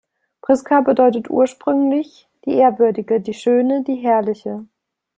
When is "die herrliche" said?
3.83-4.65